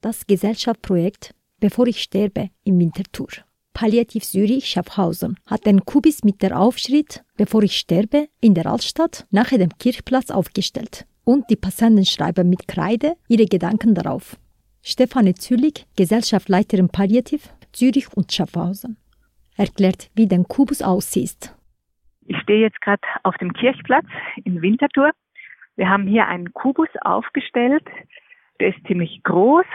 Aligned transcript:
das 0.00 0.26
Gesellschaftsprojekt 0.26 1.34
Bevor 1.60 1.86
ich 1.86 2.00
sterbe 2.02 2.48
im 2.64 2.78
Winterthur. 2.78 3.28
Palliativ 3.74 4.24
Zürich 4.24 4.66
Schaffhausen 4.66 5.38
hat 5.46 5.66
den 5.66 5.84
Kubis 5.84 6.24
mit 6.24 6.42
der 6.42 6.58
Aufschrift 6.58 7.22
Bevor 7.36 7.62
ich 7.62 7.76
sterbe 7.76 8.28
in 8.40 8.54
der 8.54 8.66
Altstadt 8.66 9.26
nahe 9.30 9.58
dem 9.58 9.70
Kirchplatz 9.78 10.30
aufgestellt 10.30 11.06
und 11.24 11.50
die 11.50 11.56
Passanten 11.56 12.04
schreiben 12.04 12.48
mit 12.48 12.66
Kreide 12.66 13.16
ihre 13.28 13.46
Gedanken 13.46 13.94
darauf. 13.94 14.36
Stefanie 14.82 15.34
Zülich, 15.34 15.86
Gesellschaftsleiterin 15.96 16.88
Palliativ 16.88 17.50
Zürich 17.72 18.08
und 18.16 18.32
Schaffhausen, 18.32 18.96
erklärt, 19.56 20.10
wie 20.14 20.26
der 20.26 20.42
Kubus 20.44 20.82
aussieht. 20.82 21.54
Ich 22.26 22.36
stehe 22.38 22.60
jetzt 22.60 22.80
gerade 22.80 23.02
auf 23.22 23.36
dem 23.36 23.52
Kirchplatz 23.52 24.06
in 24.44 24.62
Winterthur. 24.62 25.10
Wir 25.76 25.88
haben 25.88 26.06
hier 26.06 26.26
einen 26.26 26.52
Kubus 26.52 26.88
aufgestellt. 27.02 27.84
Der 28.60 28.68
ist 28.68 28.86
ziemlich 28.86 29.22
groß, 29.24 29.66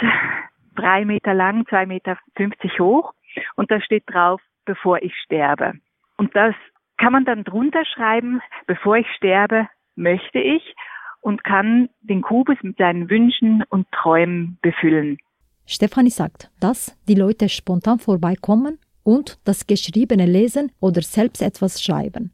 drei 0.75 1.03
Meter 1.05 1.33
lang, 1.33 1.65
zwei 1.67 1.85
Meter 1.85 2.17
fünfzig 2.37 2.79
hoch. 2.79 3.13
Und 3.55 3.71
da 3.71 3.81
steht 3.81 4.03
drauf, 4.07 4.39
bevor 4.65 5.01
ich 5.01 5.13
sterbe. 5.23 5.73
Und 6.17 6.35
das 6.35 6.55
kann 6.97 7.11
man 7.11 7.25
dann 7.25 7.43
drunter 7.43 7.83
schreiben, 7.85 8.41
bevor 8.67 8.97
ich 8.97 9.07
sterbe, 9.17 9.67
möchte 9.95 10.39
ich 10.39 10.75
und 11.21 11.43
kann 11.43 11.89
den 12.01 12.21
Kubus 12.21 12.57
mit 12.61 12.77
seinen 12.77 13.09
Wünschen 13.09 13.63
und 13.69 13.91
Träumen 13.91 14.57
befüllen. 14.61 15.17
Stefanie 15.65 16.11
sagt, 16.11 16.51
dass 16.61 16.95
die 17.07 17.15
Leute 17.15 17.49
spontan 17.49 17.99
vorbeikommen 17.99 18.77
und 19.03 19.39
das 19.45 19.65
Geschriebene 19.65 20.25
lesen 20.27 20.71
oder 20.79 21.01
selbst 21.01 21.41
etwas 21.41 21.83
schreiben. 21.83 22.31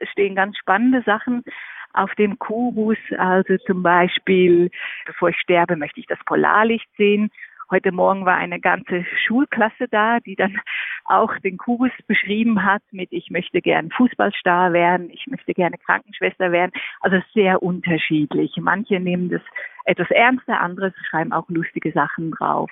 Es 0.00 0.08
stehen 0.10 0.34
ganz 0.36 0.56
spannende 0.56 1.02
Sachen 1.02 1.42
auf 1.94 2.14
dem 2.16 2.38
Kubus, 2.38 2.98
also 3.16 3.56
zum 3.66 3.82
Beispiel, 3.82 4.70
bevor 5.06 5.30
ich 5.30 5.36
sterbe, 5.38 5.76
möchte 5.76 6.00
ich 6.00 6.06
das 6.06 6.18
Polarlicht 6.26 6.88
sehen 6.96 7.30
Heute 7.70 7.92
Morgen 7.92 8.26
war 8.26 8.36
eine 8.36 8.60
ganze 8.60 9.04
Schulklasse 9.26 9.88
da, 9.90 10.20
die 10.20 10.36
dann 10.36 10.56
auch 11.06 11.36
den 11.38 11.56
Kubus 11.56 11.90
beschrieben 12.06 12.64
hat 12.64 12.82
mit 12.90 13.10
ich 13.12 13.30
möchte 13.30 13.60
gern 13.60 13.90
Fußballstar 13.90 14.72
werden, 14.72 15.10
ich 15.10 15.26
möchte 15.26 15.54
gerne 15.54 15.76
Krankenschwester 15.78 16.52
werden. 16.52 16.72
Also 17.00 17.16
sehr 17.32 17.62
unterschiedlich. 17.62 18.52
Manche 18.58 19.00
nehmen 19.00 19.30
das 19.30 19.40
etwas 19.86 20.10
ernster, 20.10 20.60
andere 20.60 20.92
schreiben 21.10 21.32
auch 21.32 21.48
lustige 21.48 21.92
Sachen 21.92 22.30
drauf. 22.32 22.70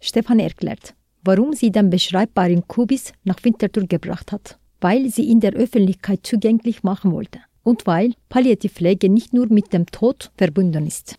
Stefan 0.00 0.40
erklärt, 0.40 0.94
warum 1.22 1.52
sie 1.52 1.70
den 1.70 1.90
beschreibbaren 1.90 2.66
Kubis 2.66 3.12
nach 3.24 3.42
Winterthur 3.44 3.86
gebracht 3.86 4.32
hat. 4.32 4.58
Weil 4.80 5.06
sie 5.06 5.22
ihn 5.22 5.40
der 5.40 5.54
Öffentlichkeit 5.54 6.26
zugänglich 6.26 6.82
machen 6.82 7.12
wollte 7.12 7.40
und 7.66 7.86
weil 7.86 8.14
Palliativpflege 8.28 9.10
nicht 9.12 9.34
nur 9.34 9.46
mit 9.50 9.72
dem 9.72 9.86
Tod 9.86 10.30
verbunden 10.38 10.86
ist. 10.86 11.18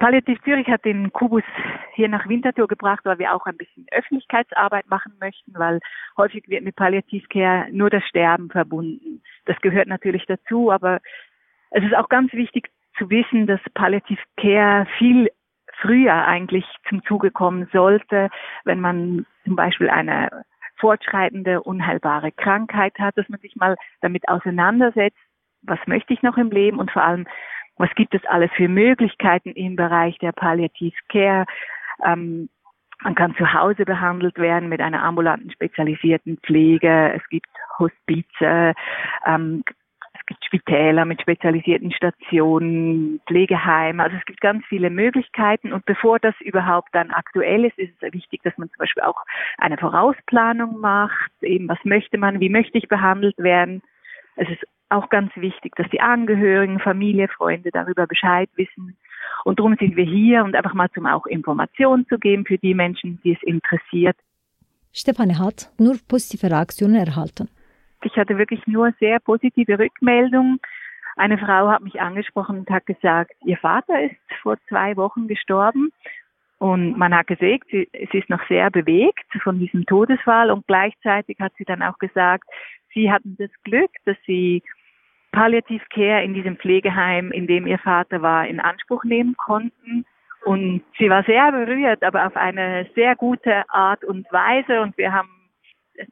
Palliativ 0.00 0.38
Zürich 0.42 0.66
hat 0.66 0.84
den 0.84 1.10
Kubus 1.12 1.44
hier 1.94 2.08
nach 2.08 2.28
Winterthur 2.28 2.66
gebracht, 2.66 3.00
weil 3.04 3.18
wir 3.18 3.32
auch 3.32 3.46
ein 3.46 3.56
bisschen 3.56 3.86
Öffentlichkeitsarbeit 3.92 4.90
machen 4.90 5.12
möchten, 5.20 5.54
weil 5.54 5.80
häufig 6.18 6.46
wird 6.48 6.64
mit 6.64 6.76
Palliativcare 6.76 7.68
nur 7.70 7.88
das 7.88 8.02
Sterben 8.04 8.50
verbunden. 8.50 9.22
Das 9.46 9.56
gehört 9.60 9.86
natürlich 9.86 10.26
dazu, 10.26 10.70
aber 10.70 11.00
es 11.70 11.82
ist 11.84 11.96
auch 11.96 12.08
ganz 12.08 12.32
wichtig 12.32 12.68
zu 12.98 13.08
wissen, 13.08 13.46
dass 13.46 13.60
Palliativcare 13.72 14.86
viel 14.98 15.30
früher 15.80 16.26
eigentlich 16.26 16.64
zum 16.88 17.02
Zuge 17.04 17.30
kommen 17.30 17.68
sollte, 17.72 18.28
wenn 18.64 18.80
man 18.80 19.24
zum 19.44 19.56
Beispiel 19.56 19.88
eine 19.88 20.44
fortschreitende, 20.78 21.62
unheilbare 21.62 22.32
Krankheit 22.32 22.98
hat, 22.98 23.16
dass 23.16 23.28
man 23.28 23.40
sich 23.40 23.56
mal 23.56 23.76
damit 24.02 24.28
auseinandersetzt, 24.28 25.16
was 25.66 25.78
möchte 25.86 26.12
ich 26.12 26.22
noch 26.22 26.36
im 26.36 26.50
Leben 26.50 26.78
und 26.78 26.90
vor 26.90 27.02
allem, 27.02 27.26
was 27.76 27.90
gibt 27.94 28.14
es 28.14 28.24
alles 28.26 28.50
für 28.56 28.68
Möglichkeiten 28.68 29.50
im 29.50 29.76
Bereich 29.76 30.18
der 30.18 30.32
Palliative 30.32 30.96
Care? 31.08 31.44
Ähm, 32.04 32.48
man 33.02 33.14
kann 33.14 33.34
zu 33.36 33.52
Hause 33.52 33.84
behandelt 33.84 34.38
werden 34.38 34.68
mit 34.68 34.80
einer 34.80 35.02
ambulanten 35.02 35.50
spezialisierten 35.50 36.38
Pflege. 36.38 37.12
Es 37.14 37.28
gibt 37.28 37.48
Hospize, 37.78 38.74
ähm, 39.26 39.62
es 40.18 40.26
gibt 40.26 40.44
Spitäler 40.46 41.04
mit 41.04 41.20
spezialisierten 41.20 41.92
Stationen, 41.92 43.20
Pflegeheime. 43.26 44.02
Also 44.02 44.16
es 44.16 44.24
gibt 44.24 44.40
ganz 44.40 44.64
viele 44.66 44.88
Möglichkeiten. 44.88 45.74
Und 45.74 45.84
bevor 45.84 46.18
das 46.18 46.34
überhaupt 46.40 46.88
dann 46.92 47.10
aktuell 47.10 47.66
ist, 47.66 47.78
ist 47.78 48.02
es 48.02 48.12
wichtig, 48.14 48.42
dass 48.42 48.56
man 48.56 48.70
zum 48.70 48.78
Beispiel 48.78 49.02
auch 49.02 49.22
eine 49.58 49.76
Vorausplanung 49.76 50.80
macht. 50.80 51.30
Eben, 51.42 51.68
was 51.68 51.78
möchte 51.84 52.16
man? 52.16 52.40
Wie 52.40 52.48
möchte 52.48 52.78
ich 52.78 52.88
behandelt 52.88 53.36
werden? 53.36 53.82
Es 54.36 54.48
ist 54.48 54.64
auch 54.88 55.08
ganz 55.08 55.34
wichtig, 55.36 55.74
dass 55.76 55.88
die 55.90 56.00
Angehörigen, 56.00 56.78
Familie, 56.78 57.28
Freunde 57.28 57.70
darüber 57.72 58.06
Bescheid 58.06 58.48
wissen. 58.56 58.96
Und 59.44 59.58
darum 59.58 59.76
sind 59.78 59.96
wir 59.96 60.04
hier 60.04 60.44
und 60.44 60.54
einfach 60.54 60.74
mal 60.74 60.90
zum 60.92 61.06
auch 61.06 61.26
Informationen 61.26 62.06
zu 62.08 62.18
geben 62.18 62.44
für 62.44 62.58
die 62.58 62.74
Menschen, 62.74 63.20
die 63.24 63.32
es 63.32 63.42
interessiert. 63.42 64.16
Stefanie 64.92 65.36
hat 65.36 65.70
nur 65.78 65.96
positive 66.08 66.50
Reaktionen 66.50 66.94
erhalten. 66.94 67.48
Ich 68.02 68.16
hatte 68.16 68.38
wirklich 68.38 68.66
nur 68.66 68.92
sehr 69.00 69.18
positive 69.20 69.78
Rückmeldungen. 69.78 70.60
Eine 71.16 71.38
Frau 71.38 71.68
hat 71.68 71.82
mich 71.82 72.00
angesprochen 72.00 72.58
und 72.58 72.70
hat 72.70 72.86
gesagt, 72.86 73.32
ihr 73.44 73.56
Vater 73.56 74.02
ist 74.02 74.16
vor 74.42 74.56
zwei 74.68 74.96
Wochen 74.96 75.28
gestorben 75.28 75.90
und 76.58 76.96
man 76.96 77.14
hat 77.14 77.26
gesehen, 77.26 77.60
sie, 77.70 77.88
sie 77.92 78.18
ist 78.18 78.30
noch 78.30 78.46
sehr 78.48 78.70
bewegt 78.70 79.26
von 79.42 79.58
diesem 79.58 79.84
Todesfall 79.86 80.50
und 80.50 80.66
gleichzeitig 80.66 81.38
hat 81.40 81.52
sie 81.58 81.64
dann 81.64 81.82
auch 81.82 81.98
gesagt, 81.98 82.44
sie 82.94 83.10
hatten 83.10 83.36
das 83.38 83.50
Glück, 83.64 83.90
dass 84.04 84.16
sie 84.26 84.62
Palliative 85.36 85.84
Care 85.90 86.24
in 86.24 86.32
diesem 86.32 86.56
Pflegeheim, 86.56 87.30
in 87.30 87.46
dem 87.46 87.66
ihr 87.66 87.78
Vater 87.78 88.22
war, 88.22 88.48
in 88.48 88.58
Anspruch 88.58 89.04
nehmen 89.04 89.36
konnten. 89.36 90.06
Und 90.46 90.82
sie 90.98 91.10
war 91.10 91.24
sehr 91.24 91.52
berührt, 91.52 92.02
aber 92.02 92.26
auf 92.26 92.36
eine 92.36 92.88
sehr 92.94 93.14
gute 93.16 93.68
Art 93.68 94.02
und 94.02 94.26
Weise. 94.32 94.80
Und 94.80 94.96
wir 94.96 95.12
haben 95.12 95.28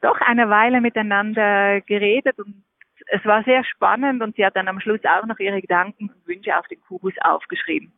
doch 0.02 0.20
eine 0.20 0.50
Weile 0.50 0.82
miteinander 0.82 1.80
geredet 1.80 2.38
und 2.38 2.64
es 3.06 3.24
war 3.24 3.42
sehr 3.44 3.64
spannend 3.64 4.22
und 4.22 4.36
sie 4.36 4.44
hat 4.44 4.56
dann 4.56 4.68
am 4.68 4.78
Schluss 4.80 5.00
auch 5.04 5.26
noch 5.26 5.38
ihre 5.38 5.60
Gedanken 5.62 6.10
und 6.10 6.26
Wünsche 6.26 6.58
auf 6.58 6.66
den 6.68 6.80
Kubus 6.82 7.14
aufgeschrieben. 7.22 7.92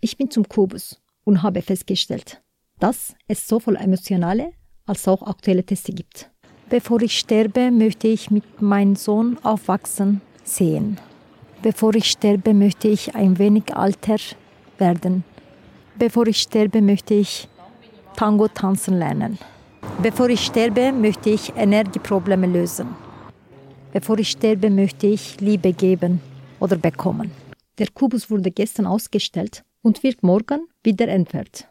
Ich 0.00 0.16
bin 0.16 0.30
zum 0.30 0.44
Kubus 0.48 1.02
und 1.24 1.42
habe 1.42 1.62
festgestellt, 1.62 2.42
dass 2.78 3.16
es 3.26 3.48
sowohl 3.48 3.74
emotionale 3.74 4.52
als 4.86 5.08
auch 5.08 5.26
aktuelle 5.26 5.64
Teste 5.64 5.92
gibt. 5.92 6.30
Bevor 6.70 7.02
ich 7.02 7.18
sterbe, 7.18 7.72
möchte 7.72 8.06
ich 8.06 8.30
mit 8.30 8.62
meinem 8.62 8.94
Sohn 8.94 9.38
aufwachsen 9.42 10.20
sehen. 10.44 10.98
Bevor 11.62 11.94
ich 11.94 12.10
sterbe, 12.10 12.54
möchte 12.54 12.88
ich 12.88 13.14
ein 13.14 13.38
wenig 13.38 13.74
alter 13.74 14.16
werden. 14.78 15.24
Bevor 15.96 16.26
ich 16.26 16.38
sterbe, 16.38 16.82
möchte 16.82 17.14
ich 17.14 17.48
Tango 18.16 18.48
tanzen 18.48 18.98
lernen. 18.98 19.38
Bevor 20.02 20.28
ich 20.28 20.44
sterbe, 20.44 20.92
möchte 20.92 21.30
ich 21.30 21.52
Energieprobleme 21.56 22.46
lösen. 22.46 22.88
Bevor 23.92 24.18
ich 24.18 24.30
sterbe, 24.30 24.70
möchte 24.70 25.06
ich 25.06 25.40
Liebe 25.40 25.72
geben 25.72 26.20
oder 26.60 26.76
bekommen. 26.76 27.30
Der 27.78 27.88
Kubus 27.88 28.30
wurde 28.30 28.50
gestern 28.50 28.86
ausgestellt 28.86 29.64
und 29.82 30.02
wird 30.02 30.22
morgen 30.22 30.66
wieder 30.82 31.08
entfernt. 31.08 31.68